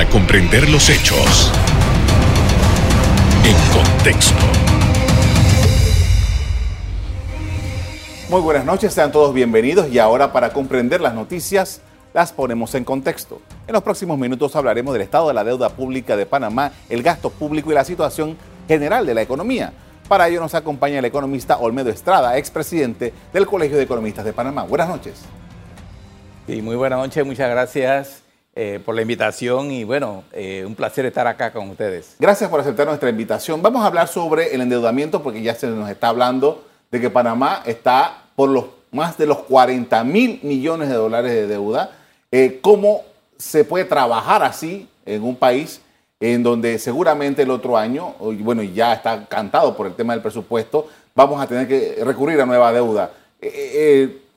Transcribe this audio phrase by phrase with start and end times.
[0.00, 1.52] para comprender los hechos
[3.44, 4.34] en contexto.
[8.30, 11.82] Muy buenas noches, sean todos bienvenidos y ahora para comprender las noticias
[12.14, 13.42] las ponemos en contexto.
[13.66, 17.28] En los próximos minutos hablaremos del estado de la deuda pública de Panamá, el gasto
[17.28, 18.38] público y la situación
[18.68, 19.74] general de la economía.
[20.08, 24.62] Para ello nos acompaña el economista Olmedo Estrada, expresidente del Colegio de Economistas de Panamá.
[24.62, 25.20] Buenas noches.
[26.46, 28.29] Sí, muy buenas noches, muchas gracias
[28.62, 32.16] eh, por la invitación y bueno, eh, un placer estar acá con ustedes.
[32.18, 33.62] Gracias por aceptar nuestra invitación.
[33.62, 37.62] Vamos a hablar sobre el endeudamiento porque ya se nos está hablando de que Panamá
[37.64, 41.92] está por los más de los 40 mil millones de dólares de deuda.
[42.30, 43.00] Eh, ¿Cómo
[43.38, 45.80] se puede trabajar así en un país
[46.20, 50.86] en donde seguramente el otro año, bueno, ya está cantado por el tema del presupuesto,
[51.14, 53.10] vamos a tener que recurrir a nueva deuda.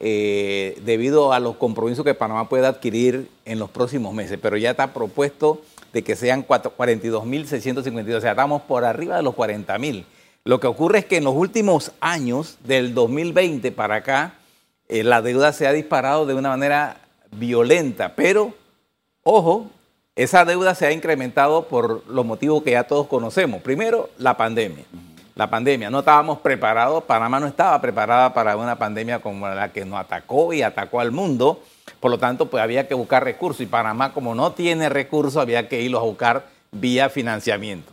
[0.00, 4.72] eh, debido a los compromisos que Panamá puede adquirir en los próximos meses, pero ya
[4.72, 10.04] está propuesto de que sean 42.652, o sea, estamos por arriba de los 40.000.
[10.44, 14.34] Lo que ocurre es que en los últimos años, del 2020 para acá,
[14.88, 16.96] eh, la deuda se ha disparado de una manera
[17.30, 18.54] violenta, pero
[19.22, 19.70] ojo,
[20.16, 23.62] esa deuda se ha incrementado por los motivos que ya todos conocemos.
[23.62, 24.84] Primero, la pandemia.
[25.34, 29.84] La pandemia, no estábamos preparados, Panamá no estaba preparada para una pandemia como la que
[29.84, 31.62] nos atacó y atacó al mundo,
[32.00, 35.68] por lo tanto, pues había que buscar recursos y Panamá como no tiene recursos, había
[35.68, 37.92] que irlos a buscar vía financiamiento.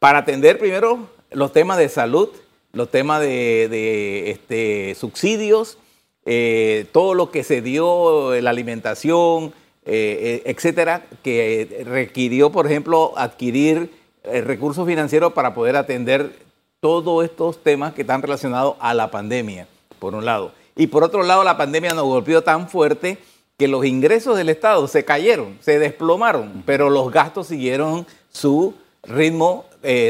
[0.00, 2.30] Para atender primero los temas de salud,
[2.72, 5.78] los temas de, este, subsidios,
[6.24, 9.52] eh, todo lo que se dio, la alimentación,
[9.84, 16.34] eh, eh, etcétera, que requirió, por ejemplo, adquirir recursos financieros para poder atender
[16.80, 19.66] todos estos temas que están relacionados a la pandemia,
[19.98, 20.52] por un lado.
[20.76, 23.18] Y por otro lado, la pandemia nos golpeó tan fuerte
[23.58, 29.66] que los ingresos del Estado se cayeron, se desplomaron, pero los gastos siguieron su ritmo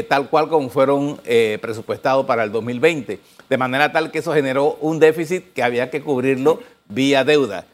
[0.09, 1.19] tal cual como fueron
[1.61, 3.19] presupuestados para el 2020
[3.51, 7.65] de manera tal que eso generó un déficit que había que cubrirlo vía deuda.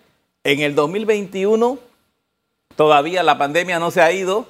[0.44, 1.78] En el 2021
[2.76, 4.48] todavía la pandemia no se ha ido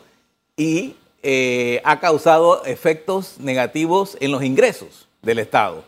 [0.55, 0.95] y
[1.29, 5.83] eh, ha causado efectos negativos en los ingresos del Estado.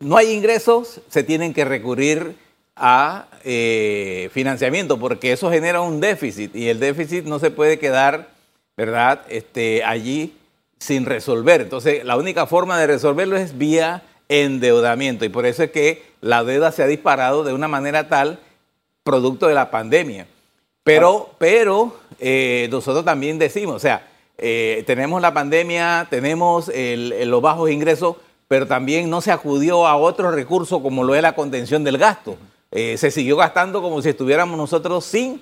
[0.00, 2.36] No hay ingresos, se tienen que recurrir
[2.76, 8.28] a eh, financiamiento porque eso genera un déficit y el déficit no se puede quedar,
[8.76, 10.36] ¿verdad?, este, allí
[10.78, 11.62] sin resolver.
[11.62, 15.24] Entonces, la única forma de resolverlo es vía endeudamiento.
[15.24, 18.40] Y por eso es que la deuda se ha disparado de una manera tal,
[19.02, 20.26] producto de la pandemia.
[20.82, 24.06] Pero, pero eh, nosotros también decimos, o sea,
[24.38, 28.16] eh, tenemos la pandemia, tenemos los bajos ingresos,
[28.48, 32.36] pero también no se acudió a otros recursos como lo es la contención del gasto.
[32.70, 35.40] Eh, se siguió gastando como si estuviéramos nosotros sin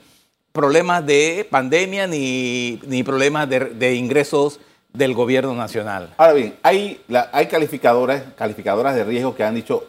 [0.52, 4.60] problemas de pandemia ni, ni problemas de, ingresos
[4.92, 6.14] del gobierno nacional.
[6.16, 7.00] Ahora bien, hay,
[7.32, 9.84] hay calificadoras, calificadoras de riesgo que han dicho,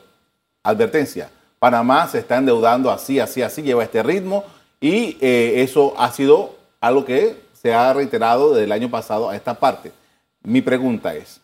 [0.64, 1.30] advertencia,
[1.60, 4.44] Panamá se está endeudando así, así, así, lleva este ritmo
[4.82, 9.36] y eh, eso ha sido algo que se ha reiterado desde el año pasado a
[9.36, 9.92] esta parte.
[10.44, 11.42] Mi pregunta es,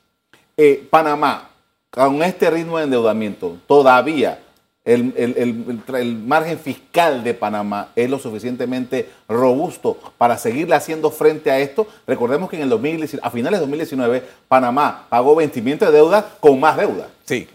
[0.55, 1.49] eh, Panamá,
[1.89, 4.37] con este ritmo de endeudamiento, todavía
[4.85, 11.87] el, margen fiscal de Panamá es lo suficientemente robusto para seguirle haciendo frente a esto.
[12.05, 16.59] Recordemos que en el 2019, a finales de 2019 Panamá pagó vencimiento de deuda con
[16.59, 17.09] más deuda.
[17.25, 17.47] Sí,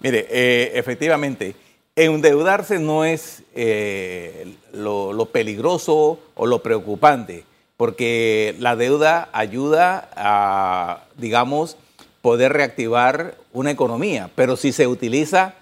[0.00, 1.54] mire, eh, efectivamente,
[1.94, 7.44] endeudarse no es eh, lo, peligroso o lo preocupante,
[7.78, 11.76] porque la deuda ayuda a, digamos,
[12.20, 15.54] poder reactivar una economía, pero si se utiliza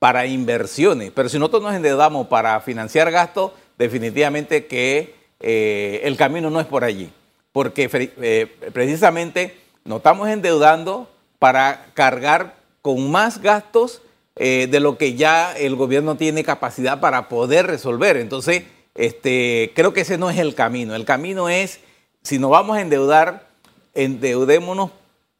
[0.00, 1.12] para inversiones.
[1.14, 6.66] Pero si nosotros nos endeudamos para financiar gastos, definitivamente que eh, el camino no es
[6.66, 7.12] por allí.
[7.52, 11.08] Porque eh, precisamente nos estamos endeudando
[11.38, 14.02] para cargar con más gastos
[14.34, 18.16] eh, de lo que ya el gobierno tiene capacidad para poder resolver.
[18.16, 18.64] Entonces,
[18.94, 20.94] este, creo que ese no es el camino.
[20.94, 21.80] El camino es,
[22.22, 23.48] si nos vamos a endeudar,
[23.94, 24.90] endeudémonos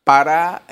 [0.04, 0.62] para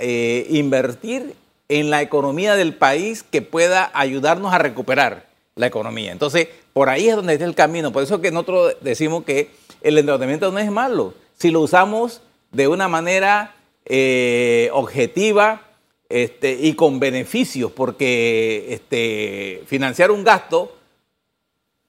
[0.49, 1.35] invertir
[1.69, 6.13] en la economía del país que pueda ayudarnos a recuperar la economía.
[6.13, 7.93] Entonces, por ahí es donde está el camino.
[7.93, 9.51] Por eso que nosotros decimos que
[9.83, 11.15] el endeudamiento no es malo.
[11.37, 12.23] Si lo usamos
[12.53, 13.55] de una manera
[13.85, 15.63] eh, objetiva
[16.09, 20.75] este, y con beneficios, porque este, financiar un gasto,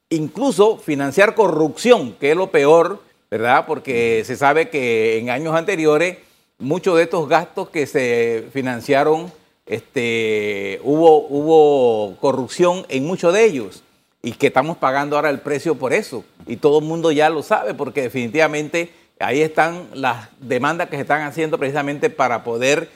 [0.10, 3.66] incluso financiar corrupción, que es lo peor, ¿verdad?
[3.68, 6.18] Porque se sabe que en años anteriores
[6.58, 9.32] muchos de estos gastos que se financiaron,
[9.66, 13.84] este, hubo, hubo corrupción en muchos de ellos
[14.22, 16.26] y que estamos pagando ahora el precio por eso.
[16.48, 21.04] Y todo el mundo ya lo sabe porque definitivamente ahí están las demandas que se
[21.04, 22.90] están haciendo precisamente para poder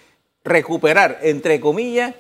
[0.44, 2.16] recuperar, entre comillas,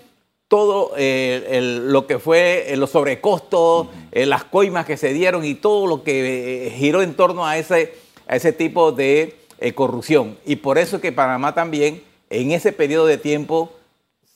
[0.48, 5.56] todo eh, lo que fue eh, los sobrecostos, eh, las coimas que se dieron y
[5.56, 7.94] todo lo que giró en torno a ese,
[8.28, 9.38] a ese tipo de
[9.76, 10.38] corrupción.
[10.46, 13.72] Y por eso es que Panamá también, en ese periodo de tiempo,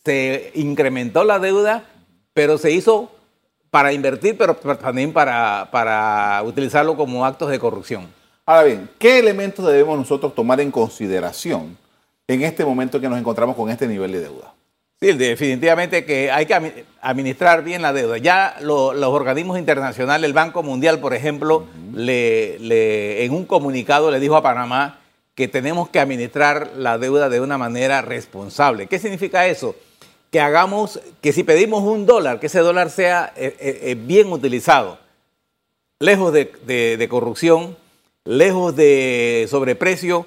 [0.05, 1.83] se incrementó la deuda,
[2.33, 3.11] pero se hizo
[3.69, 8.07] para invertir, pero también para, para utilizarlo como actos de corrupción.
[8.45, 11.77] Ahora bien, ¿qué elementos debemos nosotros tomar en consideración
[12.27, 14.53] en este momento que nos encontramos con este nivel de deuda?
[14.99, 18.17] Sí, definitivamente que hay que administrar bien la deuda.
[18.17, 24.35] Ya los organismos internacionales, el Banco Mundial, por ejemplo, le, en un comunicado le dijo
[24.35, 24.97] a Panamá
[25.35, 28.87] que tenemos que administrar la deuda de una manera responsable.
[28.87, 29.75] ¿Qué significa eso?
[30.31, 34.31] Que hagamos, que si pedimos un dólar, que ese dólar sea eh, eh, eh, bien
[34.31, 34.97] utilizado,
[35.99, 37.77] lejos de corrupción,
[38.25, 40.25] lejos de sobreprecio,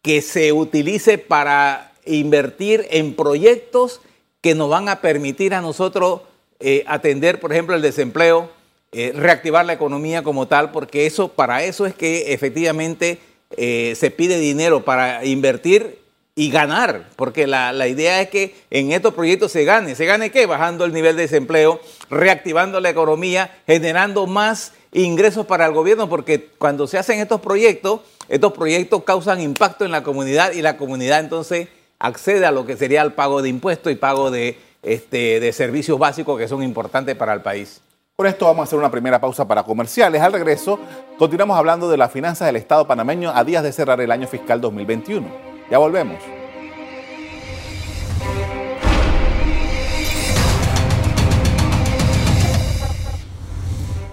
[0.00, 4.00] que se utilice para invertir en proyectos
[4.40, 6.22] que nos van a permitir a nosotros
[6.60, 8.50] eh, atender, por ejemplo, el desempleo,
[8.92, 13.18] eh, reactivar la economía como tal, porque eso, para eso es que efectivamente
[13.56, 15.98] eh, se pide dinero para invertir
[16.34, 19.94] y ganar, porque la, la, idea es que en estos proyectos se gane.
[19.94, 20.46] ¿Se gane qué?
[20.46, 26.48] Bajando el nivel de desempleo, reactivando la economía, generando más ingresos para el gobierno, porque
[26.58, 31.20] cuando se hacen estos proyectos, estos proyectos causan impacto en la comunidad y la comunidad
[31.20, 31.68] entonces
[32.00, 35.98] accede a lo que sería el pago de impuestos y pago de, este, de servicios
[35.98, 37.82] básicos que son importantes para el país.
[38.16, 40.20] Con esto vamos a hacer una primera pausa para comerciales.
[40.20, 40.78] Al regreso,
[41.18, 44.60] continuamos hablando de las finanzas del Estado panameño a días de cerrar el año fiscal
[44.60, 45.26] 2021.
[45.70, 46.18] Ya volvemos.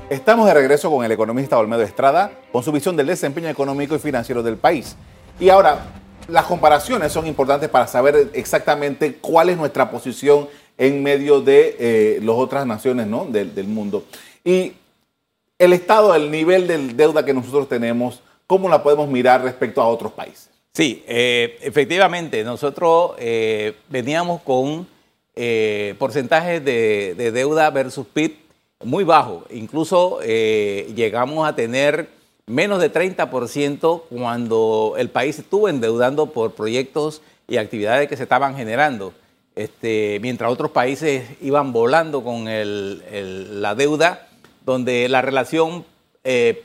[0.09, 3.99] Estamos de regreso con el economista Olmedo Estrada, con su visión del desempeño económico y
[3.99, 4.95] financiero del país.
[5.37, 5.79] Y ahora,
[6.27, 10.47] las comparaciones son importantes para saber exactamente cuál es nuestra posición
[10.77, 13.25] en medio de eh, las otras naciones ¿no?
[13.25, 14.03] del, mundo.
[14.43, 14.73] Y
[15.57, 19.87] el estado, el nivel de deuda que nosotros tenemos, ¿cómo la podemos mirar respecto a
[19.87, 20.49] otros países?
[20.73, 24.87] Sí, eh, efectivamente, nosotros eh, veníamos con
[25.99, 28.37] porcentajes de, de, deuda versus PIB
[28.83, 29.43] muy bajos.
[29.51, 32.09] Incluso llegamos a tener
[32.47, 38.55] menos de 30% cuando el país estuvo endeudando por proyectos y actividades que se estaban
[38.55, 39.13] generando.
[39.55, 44.27] Este, mientras otros países iban volando con la deuda,
[44.65, 45.85] donde la relación
[46.23, 46.63] eh,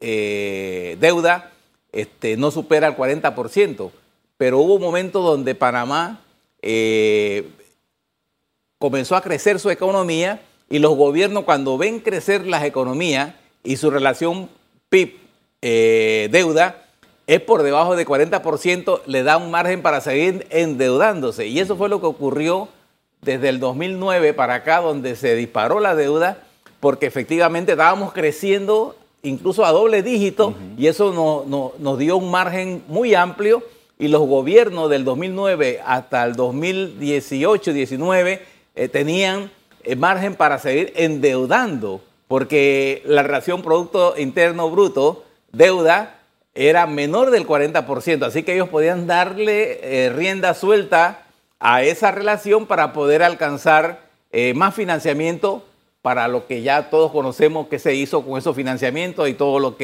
[0.00, 1.50] PIB-deuda
[1.92, 3.90] eh, este, no supera el 40%.
[4.36, 6.20] Pero hubo un momento donde Panamá
[6.60, 7.48] eh,
[8.78, 13.90] comenzó a crecer su economía y los gobiernos cuando ven crecer las economías y su
[13.90, 14.48] relación
[14.94, 15.18] PIB,
[15.60, 16.84] eh, deuda,
[17.26, 21.48] es por debajo de 40%, le da un margen para seguir endeudándose.
[21.48, 22.68] Y eso fue lo que ocurrió
[23.22, 26.44] desde el 2009 para acá, donde se disparó la deuda,
[26.78, 31.44] porque efectivamente estábamos creciendo incluso a doble dígito y eso
[31.76, 33.64] nos dio un margen muy amplio.
[33.98, 38.38] Y los gobiernos del 2009 hasta el 2018-19
[38.76, 39.50] eh, tenían
[39.82, 46.20] eh, margen para seguir endeudando porque la relación Producto Interno Bruto, deuda,
[46.54, 51.24] era menor del 40%, así que ellos podían darle eh, rienda suelta
[51.58, 55.64] a esa relación para poder alcanzar eh, más financiamiento
[56.02, 59.76] para lo que ya todos conocemos que se hizo con esos financiamientos y todo lo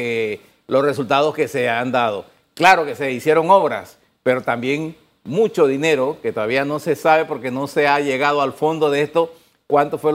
[0.67, 2.25] los resultados que se han dado.
[2.53, 7.51] Claro que se hicieron obras, pero también mucho dinero que todavía no se sabe porque
[7.51, 9.33] no se ha llegado al fondo de esto
[9.71, 10.11] cuánto fue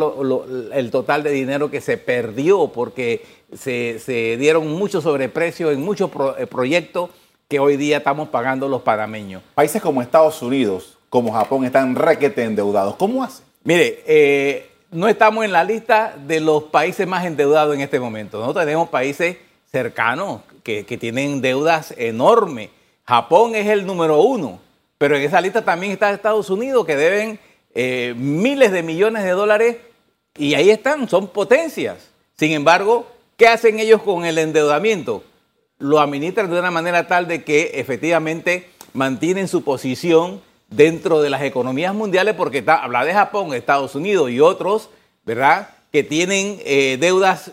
[0.75, 3.25] el total de dinero que se perdió porque
[3.57, 7.09] se, dieron muchos sobreprecios en muchos eh, proyectos
[7.49, 9.43] que hoy día estamos pagando los panameños.
[9.55, 12.97] Países como Estados Unidos, como Japón, están requete endeudados.
[12.97, 13.47] ¿Cómo hacen?
[13.65, 18.39] Mire, eh, no estamos en la lista de los países más endeudados en este momento.
[18.39, 19.39] Nosotros tenemos países
[19.73, 22.69] cercanos que, que tienen deudas enormes.
[23.07, 24.61] Japón es el número uno,
[24.99, 27.41] pero en esa lista también está Estados Unidos, que deben
[27.79, 29.77] eh, miles de millones de dólares
[30.39, 32.09] y ahí están, son potencias.
[32.39, 33.07] Sin embargo,
[33.37, 35.23] ¿qué hacen ellos con el endeudamiento?
[35.79, 40.41] Lo administran de una manera tal de que efectivamente mantienen su posición
[40.71, 44.89] dentro de las economías mundiales, porque está, habla de Japón, Estados Unidos y otros,
[45.27, 45.69] ¿verdad?
[45.93, 47.53] Que tienen eh, deudas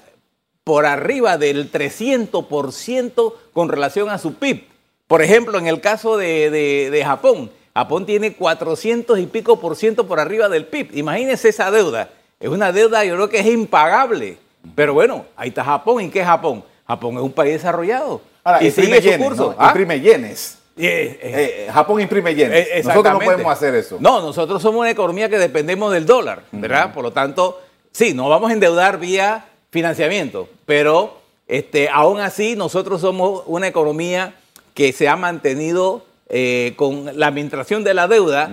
[0.64, 4.68] por arriba del 300% con relación a su PIB.
[5.08, 10.20] Por ejemplo, en el caso de, Japón, Japón tiene 400 y pico por ciento por
[10.20, 10.96] arriba del PIB.
[10.96, 12.10] Imagínense esa deuda.
[12.40, 14.38] Es una deuda, yo creo que es impagable.
[14.76, 16.04] Pero bueno, ahí está Japón.
[16.04, 16.64] ¿Y qué es Japón?
[16.88, 18.22] Japón es un país desarrollado.
[18.62, 19.56] y sigue su curso.
[19.58, 19.68] ¿ah?
[19.68, 20.60] Imprime yenes.
[20.76, 22.86] Eh, eh, Japón imprime yenes.
[22.86, 23.98] nosotros no podemos hacer eso.
[24.00, 26.94] No, nosotros somos una economía que dependemos del dólar, ¿verdad?
[26.94, 27.62] Por lo tanto,
[27.92, 34.36] sí, nos vamos a endeudar vía financiamiento, pero este, aún así nosotros somos una economía
[34.74, 38.50] que se ha mantenido eh, con la administración de la deuda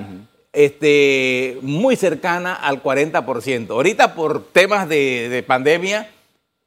[0.52, 3.70] este, muy cercana al 40%.
[3.70, 6.10] Ahorita por temas de, pandemia,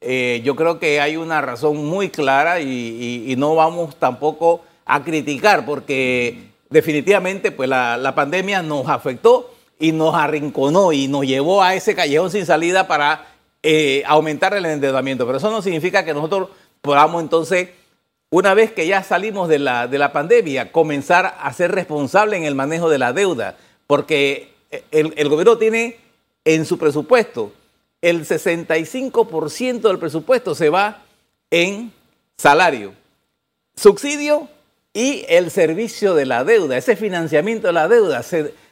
[0.00, 5.64] eh, yo creo que hay una razón muy clara y, no vamos tampoco a criticar
[5.64, 11.74] porque definitivamente pues la, la pandemia nos afectó y nos arrinconó y nos llevó a
[11.74, 13.26] ese callejón sin salida para
[13.62, 15.26] eh, aumentar el endeudamiento.
[15.26, 16.48] Pero eso no significa que nosotros
[16.80, 17.70] podamos entonces,
[18.36, 22.44] una vez que ya salimos de la, de la pandemia, comenzar a ser responsable en
[22.44, 23.56] el manejo de la deuda.
[23.86, 24.52] Porque
[24.90, 25.98] el, el gobierno tiene
[26.44, 27.52] en su presupuesto
[28.04, 31.04] el 65% del presupuesto se va
[31.50, 31.90] en
[32.36, 32.92] salario,
[33.74, 34.46] subsidio
[34.92, 38.22] y el servicio de la deuda, ese financiamiento de la deuda.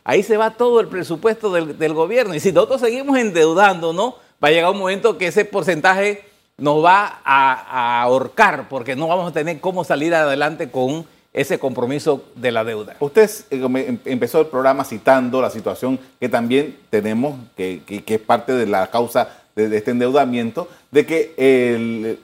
[0.05, 2.35] ahí se va todo el presupuesto del, del, gobierno.
[2.35, 6.25] Y si nosotros seguimos endeudándonos, va a llegar un momento que ese porcentaje
[6.59, 12.25] nos va a, ahorcar porque no vamos a tener cómo salir adelante con ese compromiso
[12.35, 12.97] de la deuda.
[13.01, 18.53] Usted eh, em, empezó el programa citando la situación que también tenemos, que, es parte
[18.53, 22.19] de la causa de, este endeudamiento, de que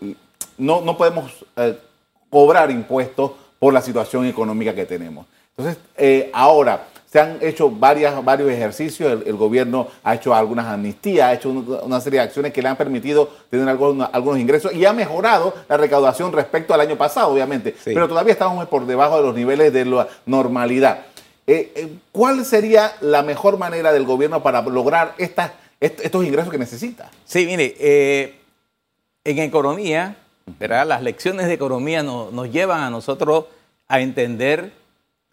[0.59, 1.79] no, no, podemos eh,
[2.29, 5.27] cobrar impuestos por la situación económica que tenemos.
[5.57, 11.29] Entonces, eh, ahora, se han hecho varias, varios ejercicios, el, gobierno ha hecho algunas amnistías,
[11.29, 14.85] ha hecho una serie de acciones que le han permitido tener algunos, algunos ingresos y
[14.85, 19.23] ha mejorado la recaudación respecto al año pasado, obviamente, pero todavía estamos por debajo de
[19.23, 21.07] los niveles de la normalidad.
[21.47, 26.59] Eh, eh, ¿Cuál sería la mejor manera del gobierno para lograr estas, estos ingresos que
[26.59, 27.11] necesita?
[27.25, 28.35] Sí, mire, eh,
[29.25, 30.17] en economía,
[30.59, 30.87] ¿verdad?
[30.87, 33.47] las lecciones de economía nos llevan a nosotros
[33.89, 34.73] a entender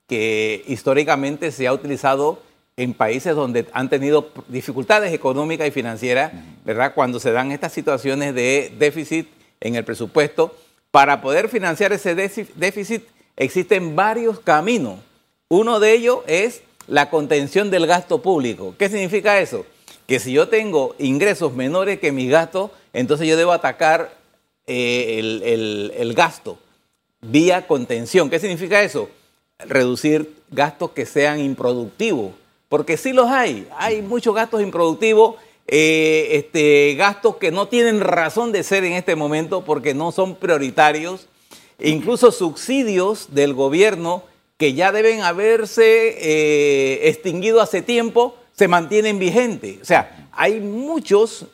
[0.08, 2.42] que históricamente se ha utilizado
[2.78, 6.34] en países donde han tenido dificultades económicas y financieras,
[6.66, 6.94] ¿verdad?
[6.94, 9.28] Cuando se dan estas situaciones de déficit
[9.62, 10.56] en el presupuesto,
[10.92, 13.04] para poder financiar ese déficit
[13.38, 15.00] existen varios caminos.
[15.48, 18.76] Uno de ellos es la contención del gasto público.
[18.78, 19.66] ¿Qué significa eso?
[20.08, 24.14] Que si yo tengo ingresos menores que mis gastos, entonces yo debo atacar
[24.68, 26.60] eh, el gasto
[27.22, 28.30] vía contención.
[28.30, 29.10] ¿Qué significa eso?
[29.60, 32.34] Reducir gastos que sean improductivos,
[32.70, 35.36] porque sí los hay, hay muchos gastos improductivos,
[35.68, 40.36] eh, este, gastos que no tienen razón de ser en este momento porque no son
[40.36, 41.28] prioritarios,
[41.80, 44.24] incluso subsidios del gobierno
[44.58, 49.82] que ya deben haberse eh, extinguido hace tiempo, se mantienen vigentes.
[49.82, 51.46] O sea, hay muchos,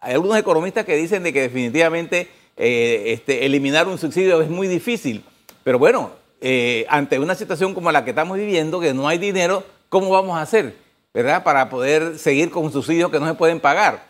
[0.00, 4.68] hay algunos economistas que dicen de que definitivamente eh, este, eliminar un subsidio es muy
[4.68, 5.24] difícil,
[5.64, 9.64] pero bueno, eh, ante una situación como la que estamos viviendo, que no hay dinero,
[9.88, 10.76] ¿cómo vamos a hacer?
[11.14, 11.42] ¿Verdad?
[11.42, 14.04] Para poder seguir con subsidios que no se pueden pagar.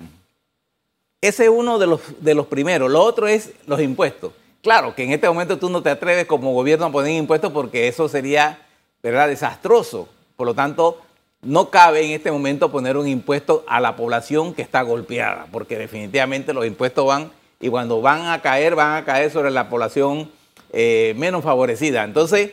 [1.21, 2.90] Ese es uno de los, de los primeros.
[2.90, 4.33] Lo otro es los impuestos.
[4.62, 7.87] Claro que en este momento tú no te atreves como gobierno a poner impuestos porque
[7.87, 8.59] eso sería,
[9.02, 10.09] ¿verdad?, desastroso.
[10.37, 11.00] Por lo tanto,
[11.42, 15.78] no cabe en este momento poner un impuesto a la población que está golpeada, porque
[15.78, 17.30] definitivamente los impuestos van
[17.61, 20.30] y cuando van a caer, van a caer sobre la población
[20.78, 22.04] eh, menos favorecida.
[22.04, 22.50] Entonces,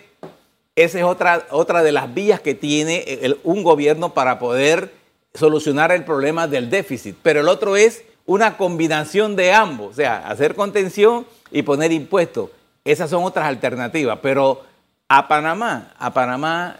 [0.77, 4.94] esa es otra, otra de las vías que tiene un gobierno para poder
[5.34, 7.18] solucionar el problema del déficit.
[7.22, 12.50] Pero el otro es una combinación de ambos, o sea, hacer contención y poner impuestos.
[12.86, 14.20] Esas son otras alternativas.
[14.22, 14.63] Pero
[15.10, 16.77] a Panamá, a Panamá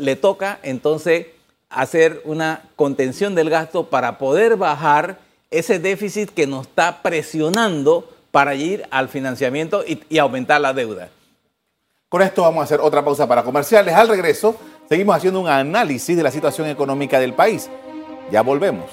[0.00, 1.26] le toca entonces
[1.68, 5.18] hacer una contención del gasto para poder bajar
[5.50, 11.08] ese déficit que nos está presionando para ir al financiamiento y, aumentar la deuda.
[12.08, 13.94] Con esto vamos a hacer otra pausa para comerciales.
[13.94, 14.56] Al regreso,
[14.88, 17.68] seguimos haciendo un análisis de la situación económica del país.
[18.30, 18.86] Ya volvemos.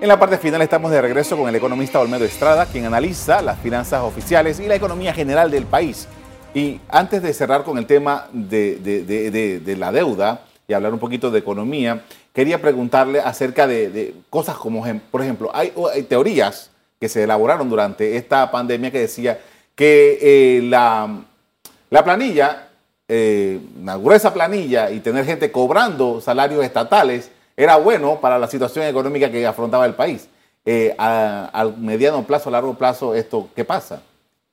[0.00, 3.60] En la parte final estamos de regreso con el economista Olmedo Estrada, quien analiza las
[3.60, 6.08] finanzas oficiales y la economía general del país.
[6.54, 11.38] Y antes de cerrar con el tema de, la deuda, y hablar un poquito de
[11.38, 15.72] economía, quería preguntarle acerca de, cosas como, por ejemplo, hay,
[16.08, 16.70] teorías
[17.00, 19.40] que se elaboraron durante esta pandemia que decía
[19.74, 21.24] que eh, la,
[21.90, 22.68] la, planilla,
[23.08, 28.86] eh, una gruesa planilla y tener gente cobrando salarios estatales era bueno para la situación
[28.86, 30.28] económica que afrontaba el país.
[30.64, 34.02] Eh, a, mediano plazo, largo plazo, esto, ¿qué pasa?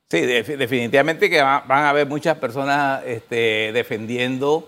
[0.09, 4.67] Sí, definitivamente que van a haber muchas personas este, defendiendo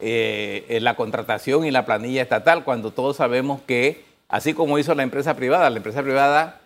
[0.00, 5.02] eh, la contratación y la planilla estatal cuando todos sabemos que, así como hizo la
[5.02, 6.60] empresa privada, la empresa privada,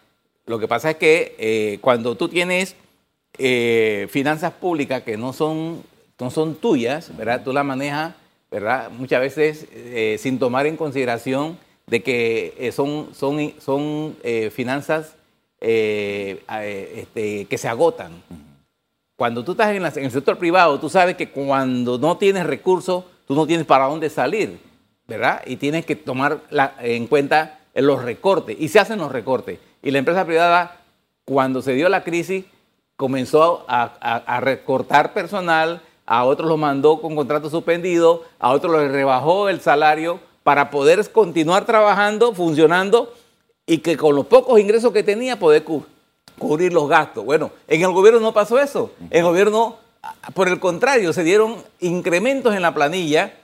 [0.47, 2.76] lo que pasa es que eh, cuando tú tienes
[4.11, 5.83] finanzas públicas que no son,
[6.21, 7.43] no son tuyas, ¿verdad?
[7.43, 8.14] Tú las manejas,
[8.49, 8.91] ¿verdad?
[8.91, 9.67] Muchas veces
[10.21, 15.17] sin tomar en consideración de que eh, son, son, son eh, finanzas
[15.61, 16.43] eh,
[16.97, 18.23] este, que se agotan.
[19.17, 23.35] Cuando tú estás en, el sector privado, tú sabes que cuando no tienes recursos, tú
[23.35, 24.61] no tienes para dónde salir,
[25.07, 25.43] ¿verdad?
[25.47, 26.40] Y tienes que tomar
[26.81, 29.59] en cuenta los recortes, y se hacen los recortes.
[29.83, 30.81] Y la empresa privada,
[31.25, 32.45] cuando se dio la crisis,
[32.97, 39.49] comenzó a, recortar personal, a otros lo mandó con contrato suspendido, a otros le rebajó
[39.49, 43.12] el salario para poder continuar trabajando, funcionando
[43.66, 45.64] y que con los pocos ingresos que tenía poder
[46.38, 47.25] cubrir los gastos.
[47.25, 48.93] Bueno, en el gobierno no pasó eso.
[49.11, 49.76] El gobierno,
[50.34, 53.34] por el contrario, se dieron incrementos en la planilla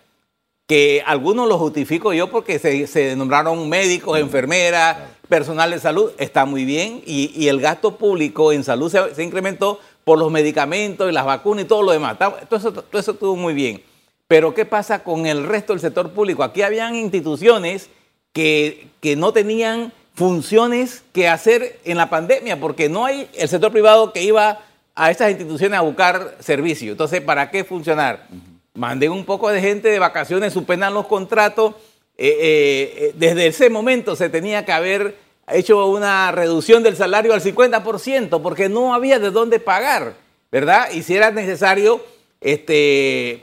[0.67, 4.99] que algunos los justifico yo porque se, nombraron médicos, enfermeras,
[5.29, 10.19] personal de salud, está muy bien, y, el gasto público en salud se, incrementó por
[10.19, 12.19] los medicamentos y las vacunas y todo lo demás.
[12.19, 13.83] Todo eso, todo eso estuvo muy bien.
[14.29, 16.45] Pero ¿qué pasa con el resto del sector público?
[16.45, 17.90] Aquí habían instituciones
[18.33, 23.73] que, que no tenían funciones que hacer en la pandemia, porque no hay el sector
[23.73, 24.61] privado que iba
[24.95, 26.93] a estas instituciones a buscar servicio.
[26.93, 28.27] Entonces, ¿para qué funcionar?
[28.75, 31.75] Manden un poco de gente de vacaciones, suspendan los contratos.
[32.17, 35.17] Eh, eh, eh, desde ese momento se tenía que haber
[35.49, 40.15] hecho una reducción del salario al 50%, porque no había de dónde pagar,
[40.53, 40.91] ¿verdad?
[40.93, 42.05] Y si era necesario
[42.41, 43.43] este,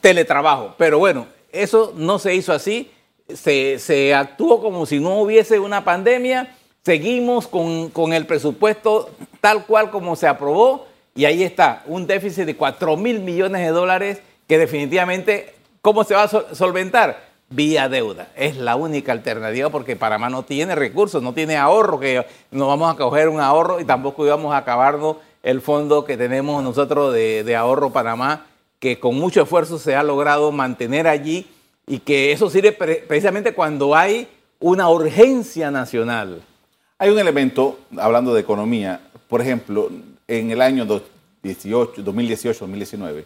[0.00, 0.74] teletrabajo.
[0.78, 2.90] Pero bueno, eso no se hizo así.
[3.32, 6.55] Se, actuó como si no hubiese una pandemia.
[6.86, 10.86] Seguimos con, el presupuesto tal cual como se aprobó.
[11.16, 16.14] Y ahí está, un déficit de 4 mil millones de dólares que definitivamente, ¿cómo se
[16.14, 17.24] va a solventar?
[17.50, 18.28] Vía deuda.
[18.36, 22.94] Es la única alternativa porque Panamá no tiene recursos, no tiene ahorro, que no vamos
[22.94, 27.42] a coger un ahorro y tampoco íbamos a acabarnos el fondo que tenemos nosotros de,
[27.42, 28.46] de ahorro Panamá
[28.78, 31.48] que con mucho esfuerzo se ha logrado mantener allí
[31.84, 34.28] y que eso sirve precisamente cuando hay
[34.60, 36.42] una urgencia nacional.
[36.98, 39.90] Hay un elemento, hablando de economía, por ejemplo,
[40.26, 40.86] en el año
[41.42, 43.24] 2018-2019,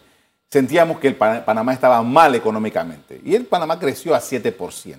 [0.50, 4.96] sentíamos que el Panamá estaba mal económicamente y el Panamá creció a 7%,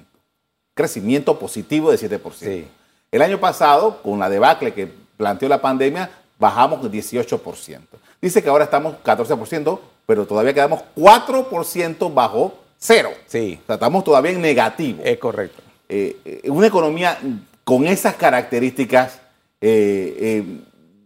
[0.74, 2.64] crecimiento positivo de 7%.
[3.12, 7.82] El año pasado, con la debacle que planteó la pandemia, bajamos 18%.
[8.22, 13.10] Dice que ahora estamos 14%, pero todavía quedamos 4% bajo cero.
[13.28, 13.60] Sí.
[13.64, 15.02] O sea, estamos todavía en negativo.
[15.04, 15.62] Es correcto.
[15.90, 17.18] Eh, eh, una economía
[17.64, 19.20] con esas características
[19.62, 20.44] eh,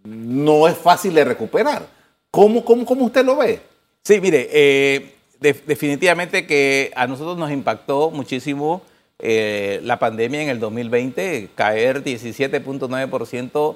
[0.04, 1.88] no es fácil de recuperar.
[2.32, 3.62] ¿Cómo, cómo, cómo usted lo ve?
[4.04, 8.84] Sí, mire, definitivamente que a nosotros nos impactó muchísimo
[9.20, 13.76] la pandemia en el 2020, caer 17.9%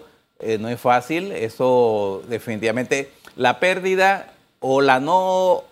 [0.59, 5.63] no es fácil, eso definitivamente, la pérdida o la no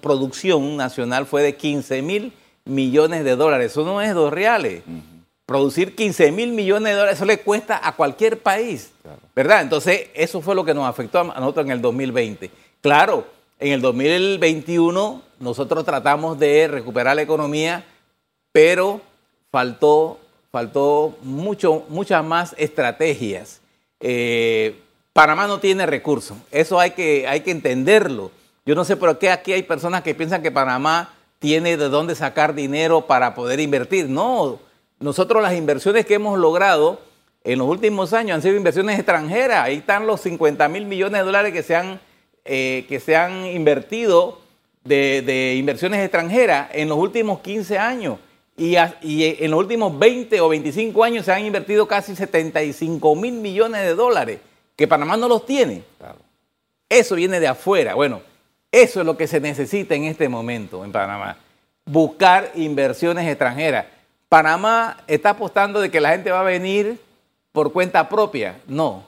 [0.00, 2.32] producción nacional fue de 15 mil
[2.64, 3.72] millones de dólares.
[3.72, 4.82] Eso no es dos reales.
[5.46, 8.90] Producir 15 mil millones de dólares, eso le cuesta a cualquier país,
[9.34, 9.62] ¿verdad?
[9.62, 12.50] Entonces, eso fue lo que nos afectó a nosotros en el 2020.
[12.80, 13.26] Claro,
[13.60, 17.84] en el 2021 nosotros tratamos de recuperar la economía,
[18.50, 19.00] pero
[19.52, 20.18] faltó,
[20.50, 23.60] faltó mucho, muchas más estrategias.
[24.00, 24.80] Eh,
[25.12, 28.32] Panamá no tiene recursos, eso hay que, hay que entenderlo.
[28.66, 32.16] Yo no sé por qué aquí hay personas que piensan que Panamá tiene de dónde
[32.16, 34.08] sacar dinero para poder invertir.
[34.08, 34.58] No,
[34.98, 37.00] nosotros las inversiones que hemos logrado
[37.44, 39.64] en los últimos años han sido inversiones extranjeras.
[39.64, 42.00] Ahí están los 50 mil millones de dólares que se han,
[42.44, 44.40] eh, que se han invertido
[44.84, 48.18] de, inversiones extranjeras en los últimos 15 años.
[48.56, 53.34] Y, y, en los últimos 20 o 25 años se han invertido casi 75 mil
[53.34, 54.38] millones de dólares
[54.74, 55.82] que Panamá no los tiene.
[56.88, 57.94] Eso viene de afuera.
[57.94, 58.22] Bueno,
[58.72, 61.38] eso es lo que se necesita en este momento en Panamá.
[61.84, 63.86] Buscar inversiones extranjeras.
[64.28, 67.00] Panamá está apostando de que la gente va a venir
[67.52, 68.60] por cuenta propia.
[68.66, 69.04] No.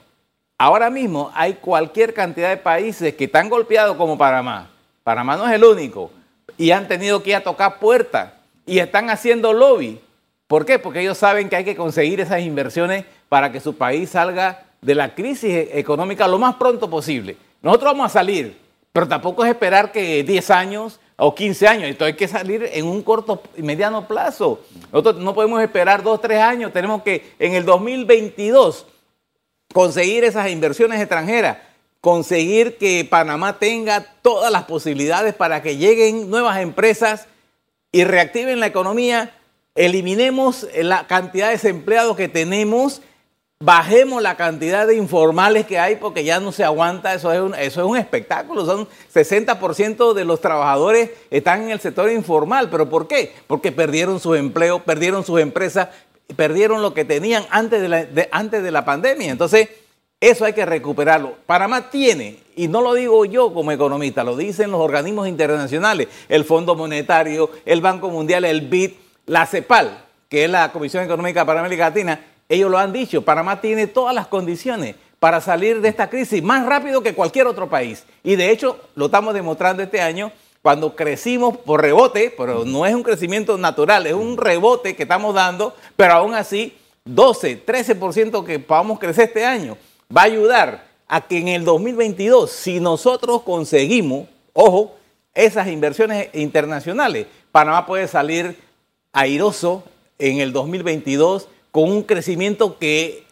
[0.56, 4.70] Ahora mismo hay cualquier cantidad de países que están golpeados como Panamá.
[5.02, 6.10] Panamá no es el único.
[6.56, 8.32] Y han tenido que ir a tocar puertas
[8.64, 10.00] y están haciendo lobby.
[10.46, 10.78] ¿Por qué?
[10.78, 14.94] Porque ellos saben que hay que conseguir esas inversiones para que su país salga de
[14.94, 17.36] la crisis económica lo más pronto posible.
[17.60, 18.56] Nosotros vamos a salir,
[18.92, 22.86] pero tampoco es esperar que 10 años o 15 años, esto hay que salir en
[22.86, 24.60] un corto y mediano plazo.
[24.92, 28.86] Nosotros no podemos esperar 2, 3 años, tenemos que en el 2022
[29.74, 31.58] conseguir esas inversiones extranjeras,
[32.00, 37.26] conseguir que Panamá tenga todas las posibilidades para que lleguen nuevas empresas
[37.90, 39.34] y reactiven la economía,
[39.74, 43.02] eliminemos la cantidad de desempleados que tenemos,
[43.60, 47.96] bajemos la cantidad de informales que hay porque ya no se aguanta, eso es un,
[47.96, 53.34] espectáculo, son 60% de los trabajadores están en el sector informal, pero ¿por qué?
[53.48, 55.88] Porque perdieron su empleo, perdieron sus empresas,
[56.36, 59.32] perdieron lo que tenían antes de la, antes de la pandemia.
[59.32, 59.68] Entonces,
[60.20, 61.34] eso hay que recuperarlo.
[61.46, 66.44] Panamá tiene, y no lo digo yo como economista, lo dicen los organismos internacionales, el
[66.44, 68.92] Fondo Monetario, el Banco Mundial, el BID,
[69.26, 73.60] la CEPAL, que es la Comisión Económica para América Latina, ellos lo han dicho, Panamá
[73.60, 78.04] tiene todas las condiciones para salir de esta crisis más rápido que cualquier otro país.
[78.22, 80.32] Y de hecho lo estamos demostrando este año
[80.62, 85.34] cuando crecimos por rebote, pero no es un crecimiento natural, es un rebote que estamos
[85.34, 89.76] dando, pero aún así 12, 13% que podamos crecer este año
[90.14, 94.96] va a ayudar a que en el 2022, si nosotros conseguimos, ojo,
[95.34, 98.58] esas inversiones internacionales, Panamá puede salir
[99.12, 99.84] airoso
[100.18, 103.22] en el 2022 con un crecimiento que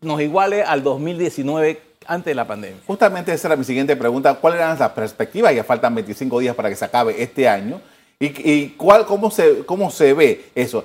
[0.00, 2.80] nos iguale al 2019 antes de la pandemia.
[2.84, 4.34] Justamente esa era mi siguiente pregunta.
[4.34, 5.54] ¿Cuáles eran las perspectivas?
[5.54, 7.80] Ya faltan 25 días para que se acabe este año.
[8.18, 10.82] ¿Y, cuál, cómo, se, cómo se ve eso?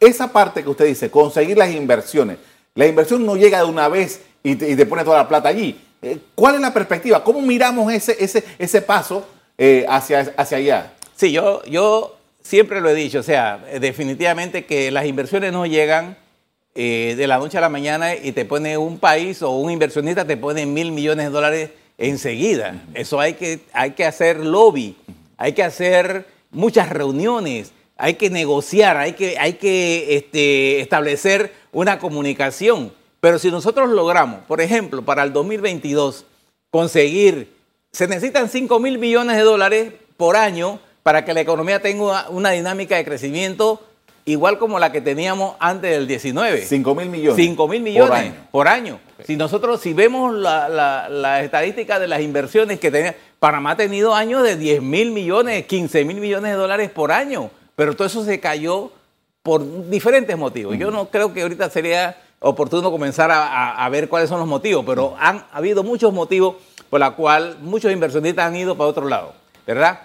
[0.00, 2.38] Esa parte que usted dice, conseguir las inversiones.
[2.74, 5.80] La inversión no llega de una vez y te, pone toda la plata allí.
[6.02, 7.22] Eh, ¿Cuál es la perspectiva?
[7.22, 9.24] ¿Cómo miramos ese, ese, ese paso
[9.56, 10.92] eh, hacia, hacia allá?
[11.14, 16.16] Sí, yo, yo siempre lo he dicho, o sea, definitivamente que las inversiones no llegan
[16.76, 20.26] eh, de la noche a la mañana y te pone un país o un inversionista
[20.26, 22.84] te pone mil millones de dólares enseguida.
[22.92, 24.94] Eso hay que, hay que hacer lobby,
[25.38, 31.98] hay que hacer muchas reuniones, hay que negociar, hay que, hay que este, establecer una
[31.98, 32.92] comunicación.
[33.20, 36.26] Pero si nosotros logramos, por ejemplo, para el 2022,
[36.70, 37.54] conseguir,
[37.90, 42.50] se necesitan 5 mil millones de dólares por año para que la economía tenga una
[42.50, 43.82] dinámica de crecimiento
[44.26, 46.66] igual como la que teníamos antes del 19.
[46.66, 47.36] 5 mil millones.
[47.36, 49.00] 5 mil millones por año.
[49.24, 50.68] Si nosotros, si vemos la,
[51.08, 55.64] la, estadística de las inversiones que tenía, Panamá ha tenido años de 10 mil millones,
[55.66, 58.90] 15 mil millones de dólares por año, pero todo eso se cayó
[59.42, 60.76] por diferentes motivos.
[60.76, 65.16] Yo no creo que ahorita sería oportuno comenzar a, ver cuáles son los motivos, pero
[65.18, 66.56] han habido muchos motivos
[66.90, 69.34] por los cuales muchos inversionistas han ido para otro lado,
[69.66, 70.00] ¿verdad?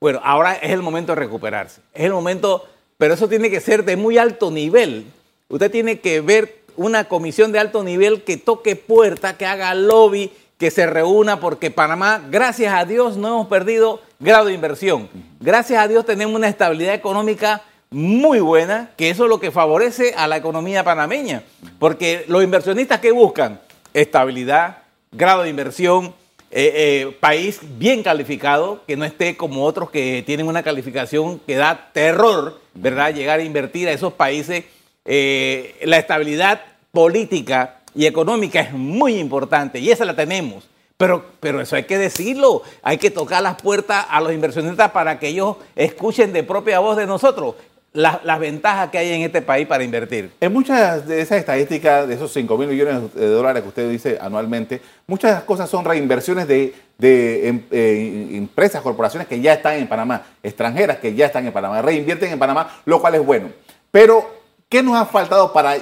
[0.00, 2.66] Bueno, ahora es el momento de recuperarse, es el momento
[3.00, 5.06] pero eso tiene que ser de muy alto nivel.
[5.48, 10.30] Usted tiene que ver una comisión de alto nivel que toque puerta, que haga lobby,
[10.58, 15.08] que se reúna, porque Panamá, gracias a Dios, no hemos perdido grado de inversión.
[15.40, 20.12] Gracias a Dios tenemos una estabilidad económica muy buena, que eso es lo que favorece
[20.14, 21.42] a la economía panameña,
[21.78, 23.62] porque los inversionistas que buscan
[23.94, 26.12] estabilidad, grado de inversión,
[26.52, 31.54] eh, eh, país bien calificado, que no esté como otros que tienen una calificación que
[31.54, 33.14] da terror, ¿verdad?
[33.14, 34.64] Llegar a invertir a esos países.
[35.04, 36.60] Eh, la estabilidad
[36.90, 40.68] política y económica es muy importante y esa la tenemos.
[40.96, 45.18] Pero, pero eso hay que decirlo, hay que tocar las puertas a los inversionistas para
[45.18, 47.54] que ellos escuchen de propia voz de nosotros
[47.92, 50.30] las ventajas que hay en este país para invertir.
[50.40, 54.18] En muchas de esas estadísticas, de esos 5 mil millones de dólares que usted dice
[54.20, 60.22] anualmente, muchas cosas son reinversiones de, em, eh, empresas, corporaciones que ya están en Panamá,
[60.42, 63.48] extranjeras que ya están en Panamá, reinvierten en Panamá, lo cual es bueno.
[63.90, 64.30] Pero,
[64.68, 65.74] ¿qué nos ha faltado para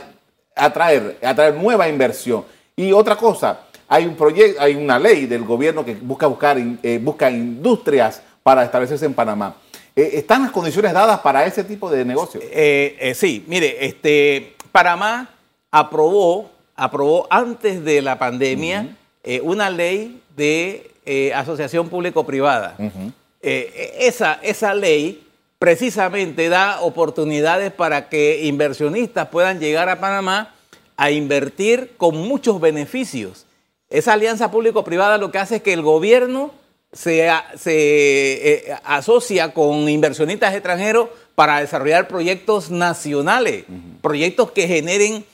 [0.56, 2.44] atraer, atraer nueva inversión?
[2.74, 6.98] Y otra cosa, hay un proyecto, hay una ley del gobierno que busca buscar, eh,
[7.02, 9.56] busca industrias para establecerse en Panamá.
[9.98, 12.40] Eh, ¿Están las condiciones dadas para ese tipo de negocio?
[12.40, 15.28] Eh, eh, sí, mire, este, Panamá
[15.72, 18.96] aprobó, aprobó antes de la pandemia
[19.42, 20.92] una ley de
[21.34, 22.76] asociación público-privada.
[23.42, 25.26] esa, esa ley
[25.58, 30.54] precisamente da oportunidades para que inversionistas puedan llegar a Panamá
[30.96, 33.46] a invertir con muchos beneficios.
[33.90, 36.52] Esa alianza público-privada lo que hace es que el gobierno
[36.92, 37.28] se,
[37.66, 43.64] eh, asocia con inversionistas extranjeros para desarrollar proyectos nacionales,
[44.00, 45.24] proyectos que generen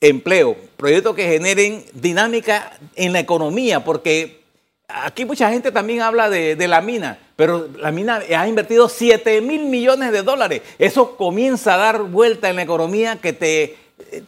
[0.00, 4.42] empleo, proyectos que generen dinámica en la economía, porque
[4.88, 9.40] aquí mucha gente también habla de, de, la mina, pero la mina ha invertido 7
[9.40, 10.62] mil millones de dólares.
[10.78, 13.76] Eso comienza a dar vuelta en la economía que te,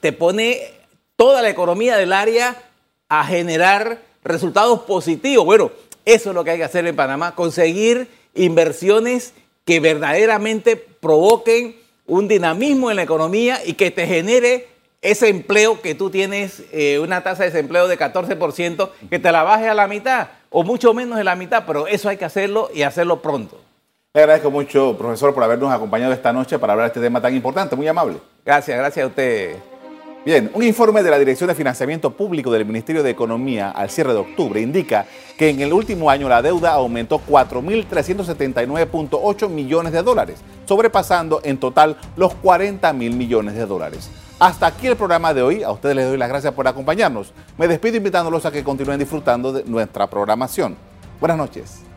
[0.01, 0.63] te pone
[1.17, 2.57] toda la economía del área
[3.09, 5.45] a generar resultados positivos.
[5.45, 5.73] Bueno,
[6.15, 9.35] eso es lo que hay que hacer en Panamá, conseguir inversiones
[9.67, 14.69] que verdaderamente provoquen un dinamismo en la economía y que te genere
[15.03, 19.43] ese empleo que tú tienes, eh, una tasa de desempleo de 14%, que te la
[19.43, 22.71] baje a la mitad o mucho menos de la mitad, pero eso hay que hacerlo
[22.75, 23.61] y hacerlo pronto.
[24.15, 27.35] Le agradezco mucho, profesor, por habernos acompañado esta noche para hablar de este tema tan
[27.35, 28.17] importante, muy amable.
[28.47, 29.57] Gracias, gracias a usted.
[30.25, 34.13] Bien, un informe de la Dirección de Financiamiento Público del Ministerio de Economía al cierre
[34.13, 35.07] de octubre indica
[35.39, 41.97] que en el último año la deuda aumentó 4.379.8 millones de dólares, sobrepasando en total
[42.17, 44.11] los 40 mil millones de dólares.
[44.41, 45.63] Hasta aquí el programa de hoy.
[45.63, 47.33] A ustedes les doy las gracias por acompañarnos.
[47.57, 50.77] Me despido invitándolos a que continúen disfrutando de nuestra programación.
[51.21, 51.88] Buenas noches.